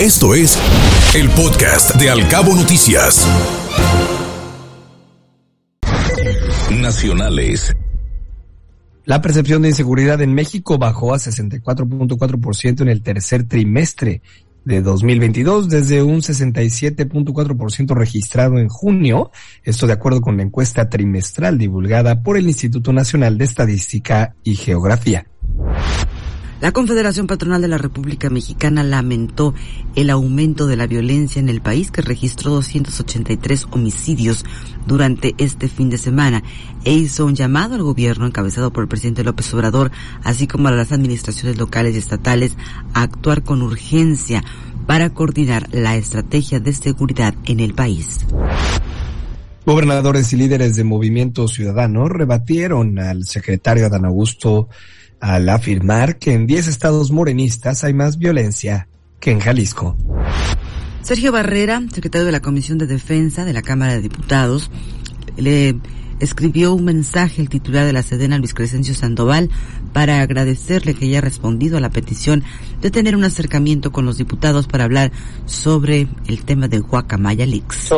[0.00, 0.58] Esto es
[1.14, 3.26] el podcast de Alcabo Noticias.
[6.70, 7.74] Nacionales.
[9.06, 14.20] La percepción de inseguridad en México bajó a 64.4% en el tercer trimestre
[14.66, 19.30] de 2022 desde un 67.4% registrado en junio,
[19.64, 24.56] esto de acuerdo con la encuesta trimestral divulgada por el Instituto Nacional de Estadística y
[24.56, 25.26] Geografía.
[26.58, 29.52] La Confederación Patronal de la República Mexicana lamentó
[29.94, 34.46] el aumento de la violencia en el país que registró 283 homicidios
[34.86, 36.42] durante este fin de semana
[36.84, 39.90] e hizo un llamado al gobierno encabezado por el presidente López Obrador,
[40.24, 42.56] así como a las administraciones locales y estatales
[42.94, 44.42] a actuar con urgencia
[44.86, 48.20] para coordinar la estrategia de seguridad en el país.
[49.66, 54.68] Gobernadores y líderes de Movimiento Ciudadano rebatieron al secretario Adán Augusto
[55.20, 58.88] al afirmar que en 10 estados morenistas hay más violencia
[59.20, 59.96] que en Jalisco.
[61.02, 64.70] Sergio Barrera, secretario de la Comisión de Defensa de la Cámara de Diputados,
[65.36, 65.76] le
[66.20, 69.50] escribió un mensaje al titular de la Sedena, Luis Crescencio Sandoval,
[69.92, 72.42] para agradecerle que haya respondido a la petición
[72.80, 75.12] de tener un acercamiento con los diputados para hablar
[75.44, 77.90] sobre el tema de Guacamaya Leaks.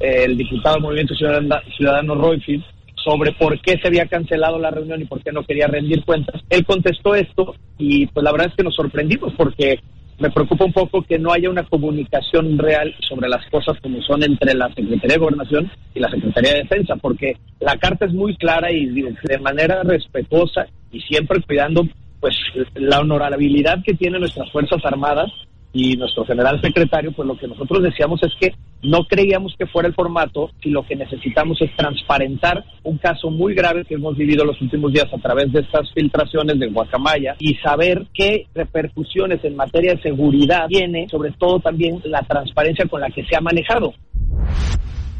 [0.00, 2.64] El diputado del Movimiento Ciudadano, Ciudadano Royfield
[3.04, 6.42] sobre por qué se había cancelado la reunión y por qué no quería rendir cuentas.
[6.50, 9.80] Él contestó esto y pues la verdad es que nos sorprendimos porque
[10.18, 14.22] me preocupa un poco que no haya una comunicación real sobre las cosas como son
[14.22, 18.36] entre la Secretaría de Gobernación y la Secretaría de Defensa, porque la carta es muy
[18.36, 21.88] clara y de manera respetuosa y siempre cuidando
[22.20, 22.36] pues
[22.74, 25.32] la honorabilidad que tienen nuestras Fuerzas Armadas
[25.72, 29.88] y nuestro general secretario, pues lo que nosotros decíamos es que no creíamos que fuera
[29.88, 34.44] el formato y lo que necesitamos es transparentar un caso muy grave que hemos vivido
[34.44, 39.56] los últimos días a través de estas filtraciones de Guacamaya y saber qué repercusiones en
[39.56, 43.92] materia de seguridad tiene, sobre todo también la transparencia con la que se ha manejado.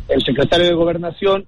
[0.08, 1.46] El secretario de Gobernación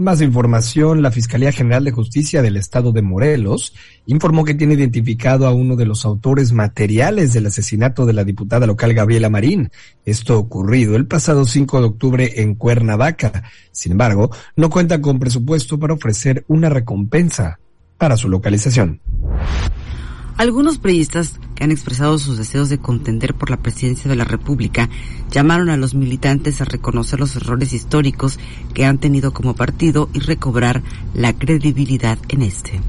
[0.00, 3.74] más información, la Fiscalía General de Justicia del Estado de Morelos
[4.06, 8.66] informó que tiene identificado a uno de los autores materiales del asesinato de la diputada
[8.66, 9.70] local Gabriela Marín.
[10.04, 13.44] Esto ocurrido el pasado 5 de octubre en Cuernavaca.
[13.70, 17.60] Sin embargo, no cuenta con presupuesto para ofrecer una recompensa
[17.98, 19.00] para su localización.
[20.40, 24.88] Algunos periodistas que han expresado sus deseos de contender por la presidencia de la República
[25.30, 28.38] llamaron a los militantes a reconocer los errores históricos
[28.72, 32.80] que han tenido como partido y recobrar la credibilidad en este.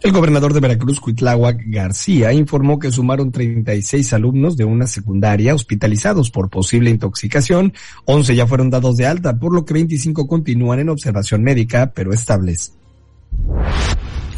[0.00, 6.30] El gobernador de Veracruz, Cuitláhuac García, informó que sumaron 36 alumnos de una secundaria hospitalizados
[6.30, 7.74] por posible intoxicación,
[8.06, 12.14] 11 ya fueron dados de alta, por lo que 25 continúan en observación médica, pero
[12.14, 12.72] estables.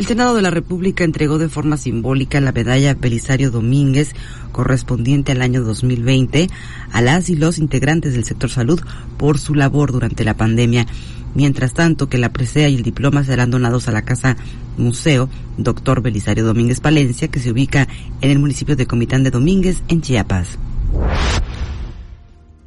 [0.02, 4.10] El Senado de la República entregó de forma simbólica la medalla Belisario Domínguez
[4.50, 6.50] correspondiente al año 2020
[6.90, 8.80] a las y los integrantes del sector salud
[9.16, 10.88] por su labor durante la pandemia.
[11.36, 14.36] Mientras tanto que la presea y el diploma serán donados a la Casa
[14.76, 17.86] Museo Doctor Belisario Domínguez Palencia que se ubica
[18.22, 20.58] en el municipio de Comitán de Domínguez en Chiapas.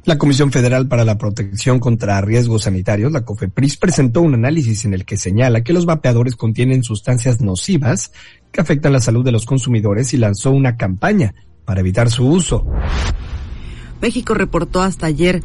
[0.06, 4.94] La Comisión Federal para la Protección contra Riesgos Sanitarios, la COFEPRIS, presentó un análisis en
[4.94, 8.12] el que señala que los vapeadores contienen sustancias nocivas
[8.52, 11.34] que afectan la salud de los consumidores y lanzó una campaña
[11.64, 12.64] para evitar su uso.
[14.00, 15.42] México reportó hasta ayer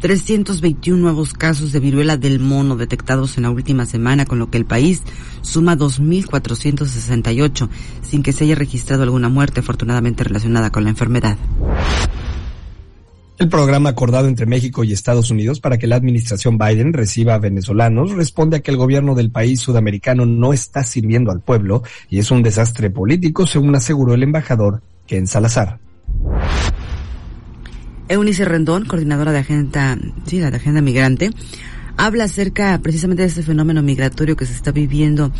[0.00, 4.56] 321 nuevos casos de viruela del mono detectados en la última semana, con lo que
[4.56, 5.02] el país
[5.42, 7.68] suma 2.468,
[8.00, 11.36] sin que se haya registrado alguna muerte afortunadamente relacionada con la enfermedad.
[13.42, 17.38] El programa acordado entre México y Estados Unidos para que la administración Biden reciba a
[17.38, 22.20] venezolanos responde a que el gobierno del país sudamericano no está sirviendo al pueblo y
[22.20, 25.80] es un desastre político, según aseguró el embajador Ken Salazar.
[28.06, 31.30] Eunice Rendón, coordinadora de agenda, sí, de agenda migrante,
[31.96, 35.30] habla acerca precisamente de este fenómeno migratorio que se está viviendo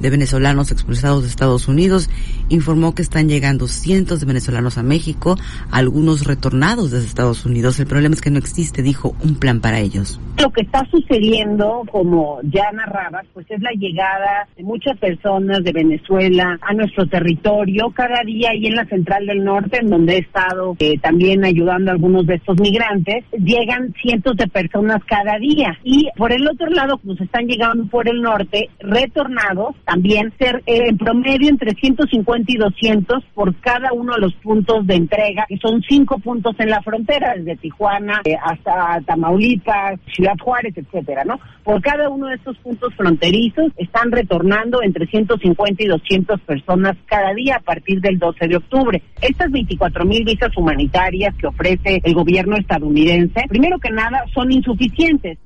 [0.00, 2.10] de venezolanos expulsados de Estados Unidos.
[2.48, 5.36] Informó que están llegando cientos de venezolanos a México,
[5.70, 7.78] algunos retornados desde Estados Unidos.
[7.78, 10.20] El problema es que no existe, dijo, un plan para ellos.
[10.38, 15.72] Lo que está sucediendo, como ya narrabas, pues es la llegada de muchas personas de
[15.72, 17.90] Venezuela a nuestro territorio.
[17.94, 21.90] Cada día ahí en la Central del Norte, en donde he estado eh, también ayudando
[21.90, 25.78] a algunos de estos migrantes, llegan cientos de personas cada día.
[25.84, 30.60] Y Y por el otro lado, nos están llegando por el norte, retornados, también ser
[30.66, 35.46] eh, en promedio entre 150 y 200 por cada uno de los puntos de entrega,
[35.48, 41.22] que son cinco puntos en la frontera, desde Tijuana eh, hasta Tamaulipas, Ciudad Juárez, etcétera,
[41.24, 41.38] ¿no?
[41.62, 47.32] Por cada uno de estos puntos fronterizos están retornando entre 150 y 200 personas cada
[47.32, 49.02] día a partir del 12 de octubre.
[49.20, 55.38] Estas 24 mil visas humanitarias que ofrece el gobierno estadounidense, primero que nada, son insuficientes.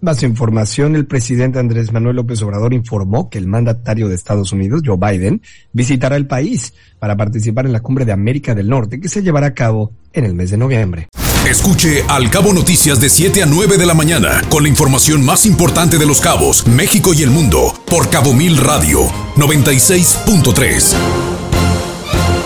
[0.00, 4.82] Más información, el presidente Andrés Manuel López Obrador informó que el mandatario de Estados Unidos,
[4.84, 5.42] Joe Biden,
[5.72, 9.48] visitará el país para participar en la cumbre de América del Norte que se llevará
[9.48, 11.08] a cabo en el mes de noviembre.
[11.48, 15.46] Escuche Al Cabo Noticias de 7 a 9 de la mañana con la información más
[15.46, 19.00] importante de los cabos, México y el mundo por Cabo Mil Radio
[19.36, 20.94] 96.3.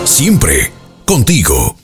[0.05, 0.71] Siempre
[1.05, 1.82] contigo.